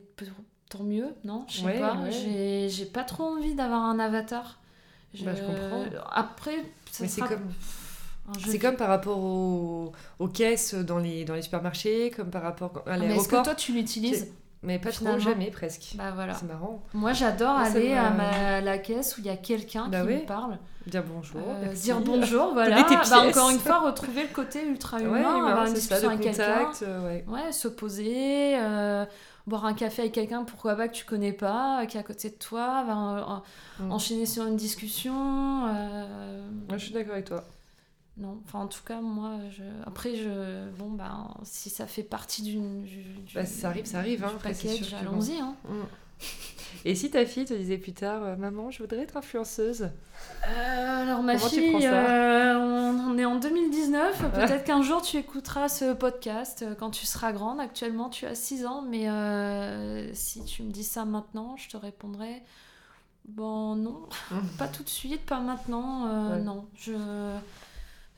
[0.70, 1.44] tant mieux, non?
[1.48, 1.94] Je sais Ouais, pas.
[1.96, 2.10] ouais.
[2.12, 4.58] J'ai- J'ai pas trop envie d'avoir un avatar.
[5.22, 5.84] Bah, je comprends.
[6.10, 6.56] Après,
[6.90, 7.54] ça Mais c'est sera comme- un jeu
[8.46, 12.82] C'est comme par rapport aux, aux caisses dans les, dans les supermarchés, comme par rapport
[12.86, 13.42] à Ah, Mais est-ce que l'aéroport.
[13.42, 14.32] toi, tu l'utilises
[14.62, 15.92] Mais pas trop, finalement jamais presque.
[15.96, 16.32] Bah voilà.
[16.34, 16.82] C'est marrant.
[16.94, 20.14] Moi, j'adore aller à ma- la caisse où il y a quelqu'un Bah qui oui.
[20.22, 20.58] me parle.
[20.86, 21.40] Dire bonjour.
[21.40, 21.82] Euh, merci.
[21.84, 22.82] dire bonjour, voilà.
[22.82, 26.70] Bah, encore une fois, retrouver le côté ultra humain, Ouais, avoir une discussion avec quelqu'un.
[26.82, 27.24] euh, ouais.
[27.28, 29.04] Ouais, se poser, euh,
[29.46, 32.30] boire un café avec quelqu'un, pourquoi pas que tu connais pas, qui est à côté
[32.30, 33.42] de toi, en-
[33.82, 33.92] Mm.
[33.92, 35.66] enchaîner sur une discussion.
[35.68, 37.44] euh, Ouais, je suis d'accord avec toi.
[38.16, 39.64] Non, enfin en tout cas, moi, je...
[39.84, 40.68] après, je...
[40.78, 42.84] bon, bah, si ça fait partie d'une.
[42.84, 45.40] du- du- Bah, ça arrive, ça arrive, hein, du package, allons-y.
[45.40, 45.56] Hein.
[45.68, 45.82] Mm.
[46.84, 49.90] Et si ta fille te disait plus tard, euh, maman, je voudrais être influenceuse
[50.46, 54.30] Euh, alors ma Comment tu fille, prends ça euh, on, est en 2019.
[54.32, 57.58] Peut-être qu'un jour tu écouteras ce podcast quand tu seras grande.
[57.58, 61.76] Actuellement tu as 6 ans, mais euh, si tu me dis ça maintenant, je te
[61.76, 62.42] répondrai
[63.26, 64.06] bon non,
[64.58, 66.30] pas tout de suite, pas maintenant.
[66.30, 66.40] Ouais.
[66.40, 66.92] Non, je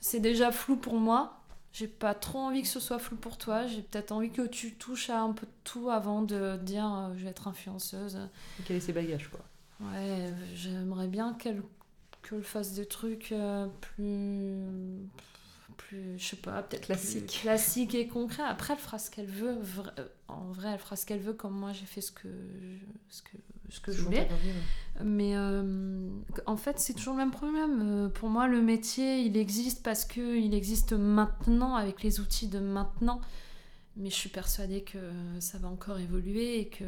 [0.01, 1.41] c'est déjà flou pour moi.
[1.73, 3.67] J'ai pas trop envie que ce soit flou pour toi.
[3.67, 7.15] J'ai peut-être envie que tu touches à un peu de tout avant de dire euh,
[7.17, 8.19] je vais être influenceuse.
[8.65, 9.41] Quel est ses bagages, quoi?
[9.81, 11.63] Ouais, j'aimerais bien qu'elle
[12.43, 14.57] fasse des trucs euh, plus
[15.77, 17.41] plus je sais pas peut-être Classique.
[17.43, 19.59] classique et concret après elle fera ce qu'elle veut
[20.29, 22.29] en vrai elle fera ce qu'elle veut comme moi j'ai fait ce que
[23.11, 23.37] ce que
[23.69, 24.29] ce que je voulais.
[25.05, 26.09] mais euh,
[26.47, 27.83] en fait c'est toujours le même problème.
[27.83, 32.49] Euh, pour moi le métier il existe parce que il existe maintenant avec les outils
[32.49, 33.21] de maintenant.
[33.99, 34.99] Mais je suis persuadée que
[35.41, 36.85] ça va encore évoluer et que,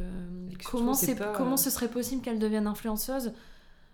[0.50, 3.32] Et que comment, c'est pas, comment euh, ce serait possible qu'elle devienne influenceuse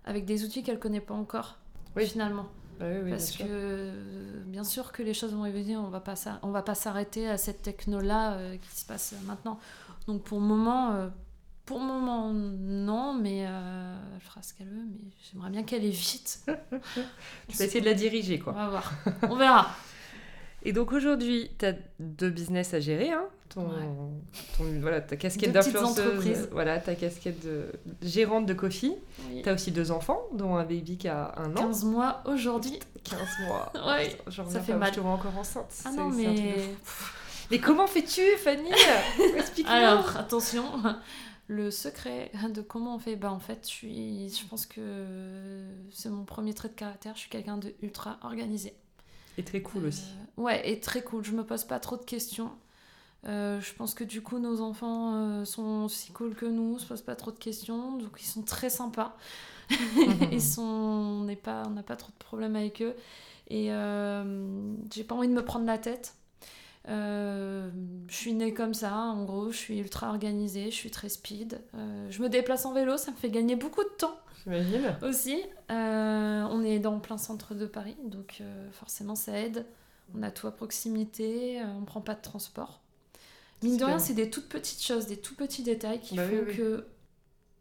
[0.05, 1.59] avec des outils qu'elle connaît pas encore
[1.97, 2.07] Oui.
[2.07, 2.47] finalement?
[2.81, 6.01] Oui, oui, parce bien que euh, bien sûr que les choses vont évoluer on va
[6.01, 9.61] pas on va pas s'arrêter à cette techno là qui se passe maintenant.
[10.09, 11.09] Donc pour le moment euh,
[11.67, 15.85] pour le moment non mais euh, elle fera ce qu'elle veut mais j'aimerais bien qu'elle
[15.85, 16.45] ait vite
[17.49, 18.53] Tu vas essayer de la diriger, on quoi.
[18.53, 18.93] va voir
[19.31, 19.71] on verra
[20.63, 23.13] Et donc aujourd'hui, tu as deux business à gérer.
[23.13, 23.83] Hein ton, Ouais.
[24.57, 26.49] ton- voilà, ta casquette d'influenceuse.
[26.53, 27.71] Voilà, ta casquette de
[28.03, 28.95] gérante de coffee.
[29.31, 29.43] Oui.
[29.43, 31.67] Tu as aussi deux enfants, dont un baby qui a un an.
[31.69, 33.73] 15 mois aujourd'hui 15 mois.
[33.87, 34.91] Ouais, ça fait pas, mal.
[34.91, 35.71] Je te vois encore enceinte.
[35.85, 36.55] ah non mais.
[37.51, 38.71] Mais comment fais-tu, Fanny?
[39.37, 39.71] Explique-nous.
[39.71, 40.65] Alors, attention,
[41.47, 46.09] le secret de comment on fait, bah en fait, je, suis, je pense que c'est
[46.09, 48.75] mon premier trait de caractère, je suis quelqu'un de ultra organisé.
[49.37, 50.05] Et très cool aussi.
[50.39, 52.51] Euh, ouais, et très cool, je me pose pas trop de questions.
[53.27, 56.87] Euh, je pense que du coup, nos enfants euh, sont aussi cool que nous, se
[56.87, 59.17] posent pas trop de questions, donc ils sont très sympas.
[60.31, 62.95] ils sont, on n'est pas, on n'a pas trop de problèmes avec eux.
[63.49, 63.67] Et
[64.93, 66.15] j'ai pas envie de me prendre la tête.
[66.89, 67.71] Euh,
[68.09, 71.61] je suis née comme ça, en gros, je suis ultra organisée, je suis très speed.
[71.75, 74.95] Euh, je me déplace en vélo, ça me fait gagner beaucoup de temps J'imagine.
[75.03, 75.43] aussi.
[75.71, 78.43] Euh, on est dans le plein centre de Paris, donc
[78.73, 79.65] forcément ça aide.
[80.15, 82.81] On a tout à proximité, on prend pas de transport.
[83.63, 86.35] Mine de rien, c'est des toutes petites choses, des tout petits détails qui Bah font
[86.35, 86.57] oui, oui.
[86.57, 86.87] que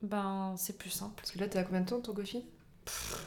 [0.02, 1.14] ben, c'est plus simple.
[1.16, 2.44] Parce que là, t'es à combien de temps ton coffee?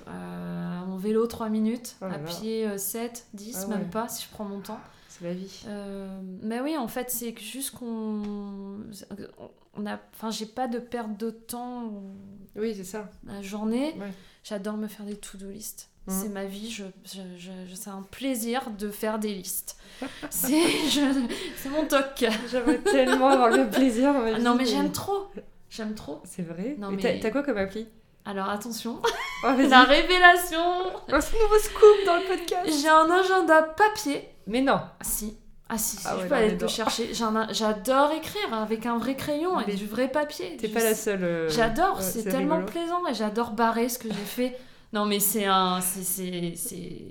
[0.09, 2.25] Euh, en vélo 3 minutes, Oh là à là.
[2.25, 4.79] pied euh, 7, 10, Ah même pas si je prends mon temps.
[5.19, 5.63] C'est la vie.
[5.69, 8.81] Euh, mais oui, en fait, c'est juste qu'on.
[9.79, 9.99] On a...
[10.15, 11.93] Enfin, j'ai pas de perte de temps
[12.55, 13.11] Oui, c'est ça.
[13.27, 13.95] la journée.
[13.99, 14.13] Ouais.
[14.45, 15.91] J'adore me faire des to-do list.
[16.07, 16.15] Mhm.
[16.23, 19.77] C'est ma vie, je, je, je- c'est un plaisir de faire des listes.
[20.31, 20.63] c'est,
[21.57, 22.25] c'est mon toc.
[22.51, 24.43] J'aimerais tellement avoir le plaisir dans ma Ah vie.
[24.43, 25.27] non, mais j'aime trop.
[25.69, 26.21] J'aime trop.
[26.25, 26.77] C'est vrai?
[26.79, 27.87] Non, Mais t'as quoi comme appli?
[28.27, 29.01] Alors attention,
[29.45, 30.59] Oh, la révélation
[31.09, 34.29] Un nouveau scoop dans le podcast J'ai un agenda papier.
[34.47, 35.37] Mais non Ah si,
[35.69, 37.11] ah si, si, Ah je ouais, peux aller te chercher.
[37.51, 40.57] J'adore écrire avec un vrai crayon et Mais du vrai papier.
[40.57, 41.23] T'es pas la seule.
[41.23, 42.73] euh, J'adore, ouais, c'est tellement rigolo.
[42.73, 44.59] plaisant et j'adore barrer ce que j'ai fait
[44.93, 45.81] Non, mais c'est un.
[45.81, 46.55] c'est-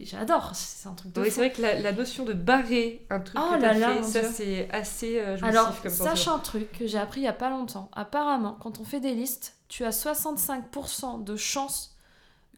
[0.04, 3.20] J'adore, c'est un truc de Oui, c'est vrai que la, la notion de barrer un
[3.20, 6.88] truc Oh là là, fait, ça c'est assez euh, Alors, comme sache un truc que
[6.88, 7.90] j'ai appris il y a pas longtemps.
[7.94, 11.96] Apparemment, quand on fait des listes, tu as 65% de chances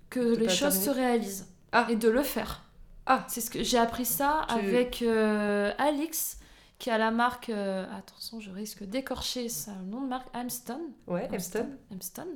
[0.09, 0.85] que De les choses terminer.
[0.85, 1.47] se réalisent.
[1.71, 1.87] Ah.
[1.89, 2.63] Et de le faire.
[3.05, 3.25] Ah.
[3.27, 6.37] C'est ce que j'ai appris ça Tu- avec euh, Alix,
[6.79, 7.49] qui a la marque.
[7.49, 10.79] euh, attention, je risque d'écorcher ça, le nom de marque Amston.
[11.07, 11.67] Ouais, Epston.
[11.91, 12.27] Amston.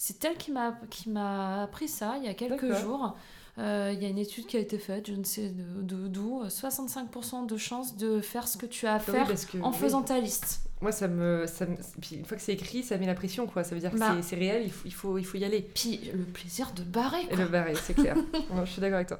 [0.00, 3.16] C'est elle qui m'a qui m'a appris ça il y a quelques jours.
[3.58, 7.46] Euh, Il y a une étude qui a été faite, je ne sais d'où, 65%
[7.46, 9.76] de chances de faire ce que tu as à oui, faire que, en oui.
[9.76, 10.60] faisant ta liste.
[10.80, 13.48] Moi, ça me, ça me- Puis une fois que c'est écrit, ça met la pression,
[13.48, 13.64] quoi.
[13.64, 14.14] Ça veut dire que Bah.
[14.14, 15.60] c'est- c'est réel, il faut, il, faut, il faut y aller.
[15.74, 17.26] Puis le plaisir de barrer.
[17.32, 18.14] Et le barrer, c'est clair.
[18.64, 19.18] Je suis d'accord avec toi.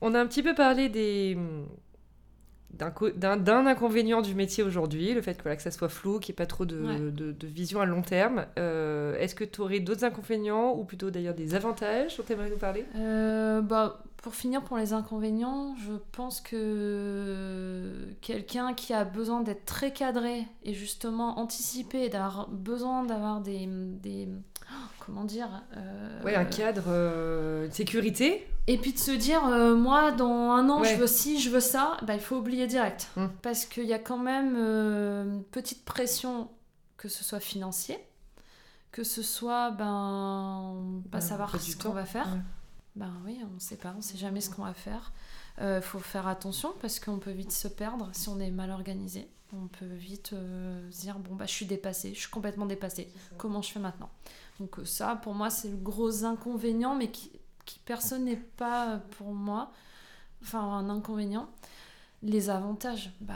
[0.00, 1.38] On a un petit peu parlé des
[2.70, 5.88] d'un co- d'un d'un inconvénient du métier aujourd'hui, le fait que, voilà, que ça soit
[5.88, 6.98] flou, qu'il n'y ait pas trop de, Ouais.
[6.98, 8.44] de- de vision à long terme.
[8.58, 12.50] Euh, Est-ce que tu aurais d'autres inconvénients, ou plutôt d'ailleurs des avantages dont tu aimerais
[12.50, 12.84] nous parler?
[12.96, 19.64] Euh, bah, pour finir, pour les inconvénients, je pense que quelqu'un qui a besoin d'être
[19.64, 24.28] très cadré et justement anticipé, d'avoir besoin d'avoir des, des-
[25.08, 28.46] comment dire euh, Ouais, un cadre, euh, une sécurité.
[28.66, 30.94] Et puis de se dire, euh, moi, dans un an, Ouais.
[30.94, 33.08] je veux ci, je veux ça, bah, il faut oublier direct.
[33.16, 33.26] Mm.
[33.40, 36.50] Parce qu'il y a quand même euh, une petite pression,
[36.98, 37.98] que ce soit financier,
[38.92, 42.26] que ce soit, ben, pas Ben, savoir pas du ce qu'on va faire.
[42.28, 42.40] Ouais.
[42.96, 45.12] Ben oui, on ne sait pas, on ne sait jamais ce qu'on va faire.
[45.60, 49.28] Il faut faire attention parce qu'on peut vite se perdre si on est mal organisé.
[49.52, 53.08] On peut vite euh, se dire, bon, bah, je suis dépassée, je suis complètement dépassée.
[53.38, 54.10] Comment je fais maintenant?
[54.60, 57.30] Donc euh, ça, pour moi, c'est le gros inconvénient, mais qui,
[57.64, 59.72] qui personne n'est pas euh, pour moi,
[60.42, 61.48] enfin un inconvénient.
[62.22, 63.34] Les avantages, bah,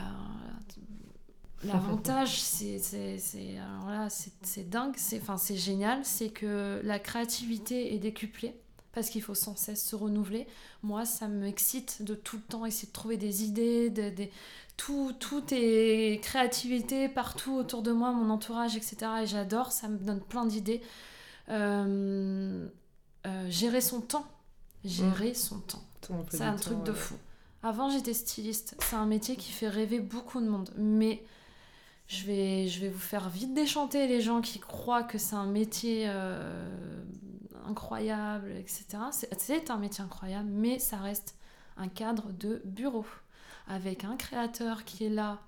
[1.63, 8.55] l'avantage, c'est, c'est, c'est- dingue, c'est, enfin, c'est génial, c'est que la créativité est décuplée
[8.91, 10.45] parce qu'il faut sans cesse se renouveler.
[10.83, 14.31] Moi, ça m'excite de tout le temps essayer de trouver des idées, de- des-
[14.77, 18.97] tout, tout est créativité partout autour de moi, mon entourage, etc.
[19.23, 20.81] Et j'adore, ça me donne plein d'idées.
[21.49, 22.67] Euh,
[23.25, 24.25] euh, gérer son temps.
[24.83, 25.83] Gérer son temps.
[26.29, 27.15] C'est un truc temps, de fou.
[27.61, 28.75] Avant, j'étais styliste.
[28.79, 30.71] C'est un métier qui fait rêver beaucoup de monde.
[30.77, 31.23] Mais
[32.07, 35.45] je vais, je vais vous faire vite déchanter les gens qui croient que c'est un
[35.45, 37.03] métier euh,
[37.65, 38.85] incroyable, etc.
[39.11, 41.37] C'est un métier incroyable, mais ça reste
[41.77, 43.05] un cadre de bureau.
[43.67, 45.39] Avec un créateur qui est là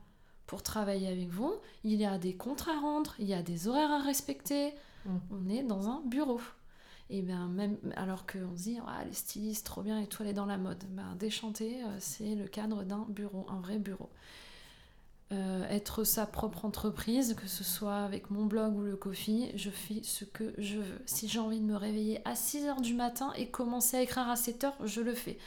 [0.48, 1.54] pour travailler avec vous.
[1.84, 4.74] Il y a des comptes à rendre, il y a des horaires à respecter.
[5.06, 5.18] Mm.
[5.32, 6.40] On est dans un bureau.
[7.10, 10.30] Et bien, même alors qu'on se dit, ah, les stylistes, trop bien, et tout, elle
[10.30, 10.84] est dans la mode.
[10.90, 14.10] Ben, déchanter, euh, c'est le cadre d'un bureau, un vrai bureau.
[15.32, 19.70] Euh, être sa propre entreprise, que ce soit avec mon blog ou le coffee, je
[19.70, 21.02] fais ce que je veux.
[21.06, 24.36] Si j'ai envie de me réveiller à 6h du matin et commencer à écrire à
[24.36, 25.38] 7h, je le fais.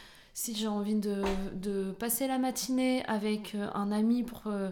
[0.41, 1.25] Si j'ai envie de,
[1.55, 4.71] de passer la matinée avec euh, un ami pour euh,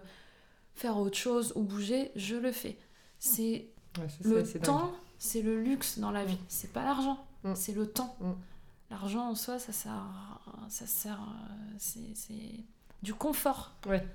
[0.77, 2.79] faire autre chose ou bouger, je le fais.
[3.19, 3.67] C'est
[3.99, 6.37] ouais, le temps, c'est le luxe dans la vie.
[6.37, 6.47] Mm.
[6.47, 7.55] C'est pas l'argent, Mm.
[7.57, 8.17] c'est le temps.
[8.21, 8.33] Mm.
[8.91, 10.07] L'argent en soi, ça sert,
[10.69, 11.19] ça sert,
[11.79, 12.65] c'est c'est
[13.03, 13.75] du confort.
[13.89, 14.07] Ouais.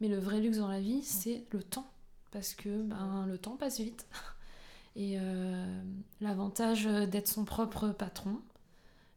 [0.00, 1.86] Mais le vrai luxe dans la vie, c'est le temps,
[2.30, 4.06] parce que ben le temps passe vite.
[4.96, 5.82] Et euh,
[6.22, 8.40] l'avantage d'être son propre patron,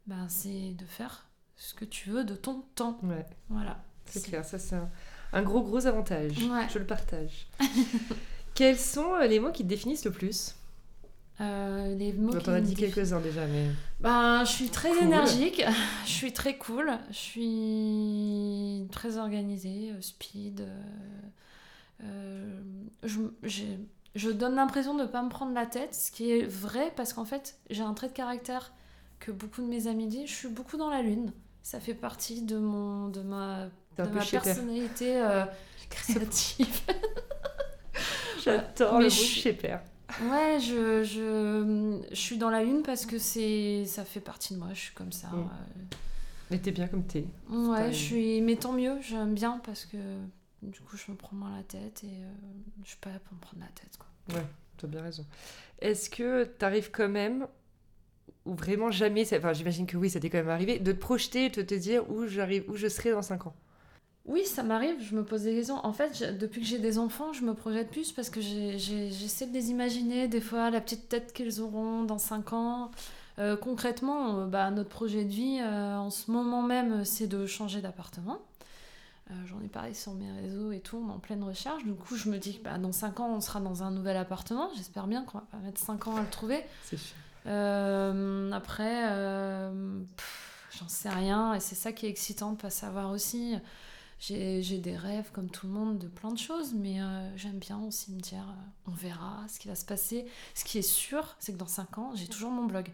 [0.06, 1.27] ben c'est de faire
[1.58, 3.00] ce que tu veux de ton temps.
[3.04, 3.84] Ouais, Voilà.
[4.06, 4.46] c'est clair.
[4.46, 4.90] Ça, c'est un,
[5.34, 6.38] un gros, gros avantage.
[6.46, 6.68] Ouais.
[6.72, 7.48] Je le partage.
[8.56, 10.56] Quels sont euh, les mots qui te définissent le plus?
[11.40, 13.68] Euh, les mots on a me dit quelques-uns déjà, mais...
[14.00, 15.04] Ben, je suis très Cool.
[15.04, 15.64] énergique,
[16.06, 20.62] je suis très cool, je suis très organisée, euh, speed.
[20.62, 20.82] euh,
[22.04, 22.60] euh,
[23.04, 23.20] je,
[24.16, 27.14] je donne l'impression de ne pas me prendre la tête, ce qui est vrai parce
[27.14, 28.74] qu'en fait, j'ai un trait de caractère
[29.20, 30.28] que beaucoup de mes amis disent.
[30.30, 31.32] Je suis beaucoup dans la lune.
[31.64, 33.66] Ça fait partie de, mon, de ma,
[33.98, 35.46] de ma personnalité euh,
[35.90, 36.82] créative.
[38.44, 39.82] J'adore le je père.
[40.22, 44.60] Ouais, je, je, je suis dans la lune parce que c'est ça fait partie de
[44.60, 45.28] moi, je suis comme ça.
[45.28, 45.40] Mm.
[45.40, 45.96] euh.
[46.50, 47.26] Mais t'es bien comme t'es.
[47.50, 48.42] Ouais, je suis.
[48.42, 49.98] Mais tant mieux, j'aime bien parce que
[50.62, 52.32] du coup, je me prends moins la tête et euh,
[52.84, 53.98] je suis pas là pour me prendre la tête.
[53.98, 54.42] Quoi.
[54.78, 55.26] T'as bien raison.
[55.80, 57.48] Est-ce que t'arrives quand même,
[58.48, 60.98] ou vraiment jamais, ça- enfin j'imagine que oui, ça t'est quand même arrivé, de te
[60.98, 63.54] projeter et de te dire où j'arrive, où je serai dans 5 ans
[64.26, 65.86] Oui, ça m'arrive, je me pose des questions.
[65.86, 69.46] En fait, je- depuis que j'ai des enfants, je me projette plus parce que j'essaie
[69.48, 72.92] de les imaginer, des fois, la petite tête qu'ils auront dans 5 ans.
[73.40, 77.46] Euh, concrètement, euh, bah, notre projet de vie, euh, en ce moment même, c'est de
[77.46, 78.40] changer d'appartement.
[79.30, 81.84] Euh, J'en ai parlé sur mes réseaux et tout, on est en pleine recherche.
[81.86, 84.18] Du coup, je me dis que bah, dans 5 ans, on sera dans un nouvel
[84.18, 84.70] appartement.
[84.76, 86.62] J'espère bien qu'on va pas mettre 5 ans à le trouver.
[86.84, 87.16] C'est sûr.
[87.48, 90.02] Euh, après, euh,
[90.78, 91.54] j'en sais rien.
[91.54, 93.56] Et c'est ça qui est excitant de pas savoir aussi.
[94.20, 97.80] J'ai des rêves comme tout le monde de plein de choses, mais euh, j'aime bien
[97.80, 98.46] aussi me dire
[98.88, 100.26] on verra ce qui va se passer.
[100.56, 102.92] Ce qui est sûr, c'est que dans 5 ans, j'ai toujours mon blog.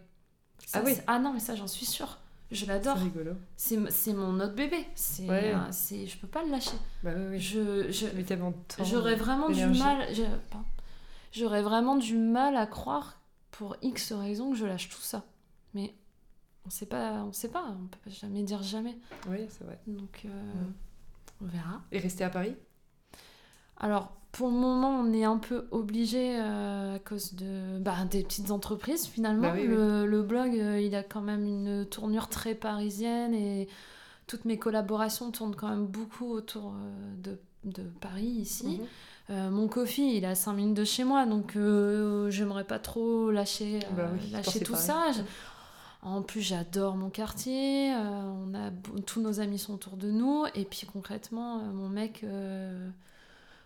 [0.66, 0.96] Ça, Ah oui.
[0.96, 2.18] c'est- Ah non, mais ça, j'en suis sûre.
[2.52, 2.98] Je C'est l'adore.
[2.98, 3.32] rigolo.
[3.56, 4.86] C'est c'est mon autre bébé.
[4.96, 5.54] C'est Ouais.
[5.72, 6.76] c'est- je peux pas le lâcher.
[7.04, 7.40] Bah oui, oui.
[7.40, 8.54] Je, je, Mais.
[8.84, 10.06] J'aurais vraiment du mal.
[11.32, 13.18] J'aurais vraiment du mal à croire
[13.58, 15.24] pour X raison que je lâche tout ça.
[15.74, 15.94] Mais
[16.66, 18.98] on sait pas, on sait pas, on peut jamais dire jamais.
[19.28, 19.80] Oui, c'est vrai.
[19.88, 20.74] Donc euh, Mm.
[21.42, 21.82] on verra.
[21.92, 22.56] Et rester à Paris?
[23.78, 28.24] Alors pour le moment, on est un peu obligé euh, à cause de bah, des
[28.24, 29.50] petites entreprises finalement.
[29.50, 33.68] Bah oui, le, le blog, euh, il a quand même une tournure très parisienne et
[34.26, 36.74] toutes mes collaborations tournent quand même beaucoup autour
[37.18, 38.80] de, de Paris ici.
[38.80, 38.88] Mhm.
[39.30, 42.80] Euh, mon coffee, il est à 5 minutes de chez moi, donc euh, j'aimerais pas
[42.80, 45.06] trop lâcher, euh, Bah oui, lâcher c'est tout ça.
[45.16, 45.22] Je-
[46.06, 48.72] En plus, j'adore mon quartier, euh, on a,
[49.06, 52.26] tous nos amis sont autour de nous, et puis concrètement, mon mec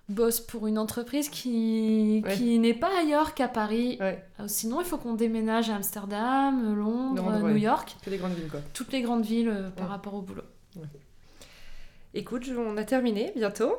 [0.09, 2.35] bosse pour une entreprise qui, Ouais.
[2.35, 3.97] qui n'est pas ailleurs qu'à Paris.
[3.99, 7.59] Ouais, sinon, il faut qu'on déménage à Amsterdam, Londres, Londres, New ouais.
[7.61, 8.59] York, que des grandes villes quoi.
[8.73, 10.43] toutes les grandes villes euh, par rapport au boulot.
[12.17, 13.75] Écoute, on a terminé bientôt.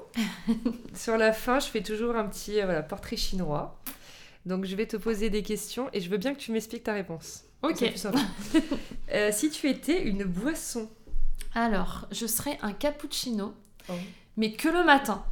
[0.94, 3.76] Sur la fin, je fais toujours un petit euh, voilà, portrait chinois.
[4.46, 6.92] Donc je vais te poser des questions et je veux bien que tu m'expliques ta
[6.92, 7.42] réponse.
[7.96, 8.18] Simple.
[9.12, 10.88] Euh, si tu étais une boisson.
[11.54, 13.54] Alors, je serais un cappuccino.
[13.88, 13.94] Oh.
[14.36, 15.24] mais que le matin.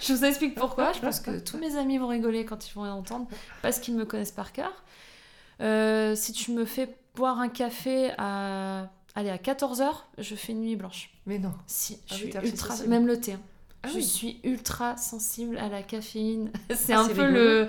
[0.00, 0.92] je vous explique pourquoi.
[0.92, 3.26] Je pense que tous mes amis vont rigoler quand ils vont l'entendre,
[3.60, 4.72] parce qu'ils me connaissent par cœur.
[5.60, 9.84] Euh, si tu me fais boire un café à, allez, à 14h,
[10.18, 11.10] je fais une nuit blanche.
[11.26, 11.52] Mais non.
[11.66, 12.68] Si, Ah je suis ultra...
[12.70, 12.88] sensible.
[12.88, 13.32] Même le thé.
[13.32, 13.40] hein.
[13.84, 14.04] Ah je oui.
[14.04, 16.52] suis ultra sensible à la caféine.
[16.72, 17.32] c'est Ah, un peu rigolo.
[17.32, 17.68] le...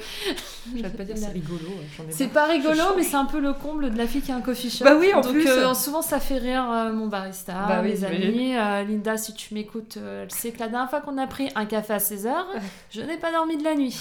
[0.77, 1.65] Je vais pas dire c'est rigolo.
[2.07, 4.35] ai C'est pas rigolo, mais c'est un peu le comble de la fille qui a
[4.35, 4.85] un coffee shop.
[4.85, 5.47] Bah oui, en Donc, plus.
[5.47, 8.55] euh, souvent, ça fait rire euh, mon barista, Bah mes amis.
[8.55, 11.65] Euh, Linda, si tu m'écoutes, elle sait que la dernière fois qu'on a pris un
[11.65, 12.31] café à 16h,
[12.91, 13.97] je n'ai pas dormi de la nuit.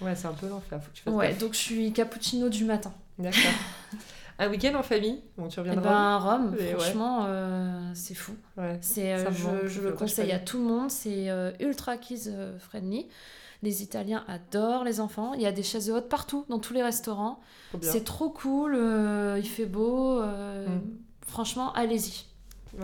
[0.00, 0.80] Ouais, c'est un peu l'enfer.
[0.80, 1.38] Faut que tu fasses Ouais, gaffe.
[1.38, 2.92] donc je suis cappuccino du matin.
[3.18, 3.40] D'accord.
[4.40, 5.20] Un week-end en famille.
[5.36, 5.82] Bon, tu reviendras.
[5.82, 6.72] ben, Rome, Et ouais.
[6.72, 8.32] franchement, euh, c'est fou.
[8.56, 8.78] Ouais.
[8.80, 10.90] C'est, euh, je, je le conseille à tout le monde.
[10.90, 13.06] C'est euh, ultra kids friendly.
[13.62, 15.34] Les Italiens adorent les enfants.
[15.34, 17.40] Il y a des chaises hautes partout, dans tous les restaurants.
[17.82, 18.74] C'est trop cool.
[19.36, 20.22] il fait beau.
[20.22, 20.80] Mm.
[21.26, 22.24] Franchement, allez-y.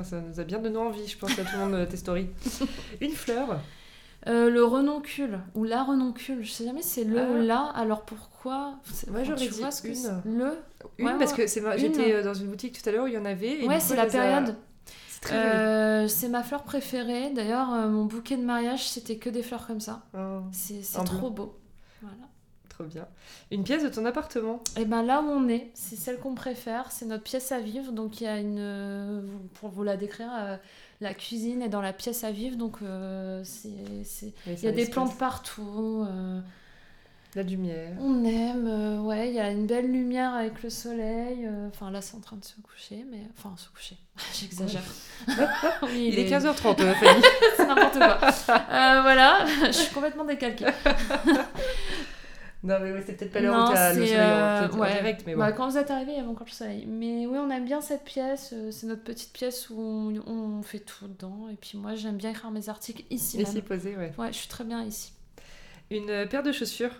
[0.03, 2.29] Ça nous a bien donné envie, je pense, à tout le monde de tes stories.
[3.01, 3.61] Une fleur.
[4.27, 7.43] Euh, le renoncule ou la renoncule, je sais jamais c'est le Ah.
[7.43, 7.61] la.
[7.75, 10.39] Alors pourquoi C'est- Moi, j'aurais dit ce que une.
[10.39, 10.59] Le
[10.99, 11.45] Une, Ouais, parce ouais.
[11.47, 13.61] que j'étais euh, dans une boutique tout à l'heure où il y en avait.
[13.62, 14.57] et Ouais, c'est la a- période.
[15.09, 15.49] C'est très joli.
[15.49, 17.31] Euh, c'est ma fleur préférée.
[17.31, 20.03] D'ailleurs, euh, mon bouquet de mariage, c'était que des fleurs comme ça.
[20.17, 21.59] Oh, C'est trop beau.
[22.03, 22.17] Voilà.
[22.69, 23.07] trop bien.
[23.51, 24.61] Une pièce de ton appartement?
[24.77, 27.91] Et ben là où on est, c'est celle qu'on préfère, c'est notre pièce à vivre.
[27.93, 30.31] Donc il y a une, pour vous la décrire,
[31.01, 32.57] la cuisine est dans la pièce à vivre.
[32.57, 33.69] Donc euh, c'est,
[34.05, 36.05] c'est- Oui, il y a des plantes partout.
[36.09, 36.41] euh,
[37.35, 37.93] La lumière.
[38.01, 41.49] on aime, euh, ouais, il y a une belle lumière avec le soleil.
[41.69, 43.97] Enfin là c'est en train de se coucher, mais enfin se coucher,
[44.41, 44.83] j'exagère.
[45.93, 47.23] Il, est 15h30, euh, Fanny.
[47.57, 48.19] c'est n'importe quoi.
[49.03, 50.67] Voilà, je suis complètement décalquée.
[52.62, 54.92] non, mais oui, c'est peut-être pas l'heure Non, où t'as le soleil euh, en, ouais.
[54.95, 55.40] direct, mais bon.
[55.40, 56.85] Bah, quand vous êtes arrivés, il y avait encore le soleil.
[56.87, 58.51] Mais oui, on aime bien cette pièce.
[58.55, 61.49] euh, C'est notre petite pièce où on, on fait tout dedans.
[61.53, 63.40] Et puis moi, j'aime bien écrire mes articles ici.
[63.40, 63.62] Ici même.
[63.62, 64.12] posé, ouais.
[64.19, 65.12] Ouais, je suis très bien ici.
[65.90, 66.90] Une paire de chaussures.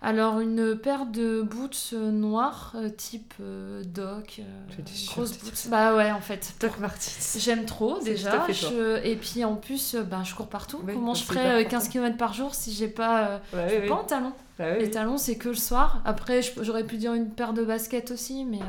[0.00, 5.66] Alors, une paire de boots euh, noirs, euh, type euh, Doc, euh, grosse boots.
[5.70, 6.54] Bah ouais, en fait.
[6.60, 7.36] Doc Martens.
[7.40, 8.46] J'aime trop déjà.
[8.48, 10.80] Je- Et puis en plus, euh, ben, je cours partout.
[10.84, 11.70] Oui, Comment je ferais hyper euh, important.
[11.78, 13.88] 15 km par jour si j'ai pas, Ouais, j'ai oui, oui.
[13.88, 14.32] pas en talons?
[14.58, 16.00] Bah Les talons, c'est que le soir.
[16.04, 18.60] Après, je- j'aurais pu dire une paire de baskets aussi, mais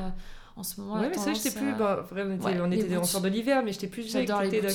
[0.55, 1.69] en ce moment, Ouais, mais ça, tendance, j'étais plus.
[1.69, 4.11] euh, Bah, vrai, on était, ouais, on était en sort de l'hiver, mais j'étais plus
[4.11, 4.61] J'adore les.
[4.61, 4.71] Doc.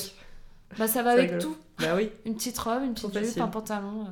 [0.79, 1.57] Bah, ça va avec tout.
[1.81, 4.07] Bah oui, Une petite robe, une petite jupe, un pantalon.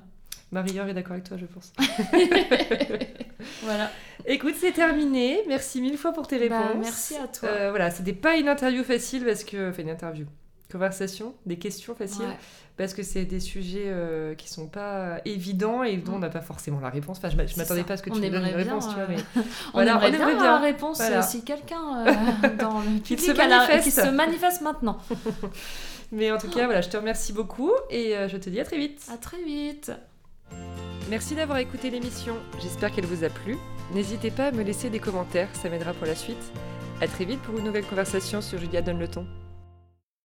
[0.52, 1.72] Marie-Laure est d'accord avec toi, je pense.
[3.62, 3.90] voilà.
[4.26, 5.40] Écoute, c'est terminé.
[5.48, 6.58] Merci mille fois pour tes réponses.
[6.58, 7.48] Bah, merci à toi.
[7.48, 9.70] Euh, voilà, c'était pas une interview facile parce que.
[9.70, 10.26] Enfin, une interview.
[10.70, 12.22] Conversation, des questions faciles.
[12.24, 12.38] Ouais.
[12.78, 16.40] Parce que c'est des sujets euh, qui sont pas évidents et dont on n'a pas
[16.40, 17.18] forcément la réponse.
[17.18, 18.94] Enfin, je m'attendais pas à ce que On tu me donnes une bien, réponse, tu
[18.94, 19.02] vois.
[19.02, 19.16] euh, Mais...
[19.36, 19.42] On
[19.74, 20.66] Voilà, aimerait on bien aimerait avoir la bien.
[20.72, 21.18] réponse Voilà.
[21.18, 24.96] euh, si quelqu'un euh, dans le Qui public se a la- qui se manifeste maintenant.
[26.10, 28.78] mais en tout cas, voilà, je te remercie beaucoup et je te dis à très
[28.78, 29.02] vite.
[29.12, 29.92] À très vite.
[31.10, 32.34] Merci d'avoir écouté l'émission.
[32.60, 33.58] J'espère qu'elle vous a plu.
[33.92, 36.52] N'hésitez pas à me laisser des commentaires, ça m'aidera pour la suite.
[37.00, 39.26] À très vite pour une nouvelle conversation sur Julia Donne le ton.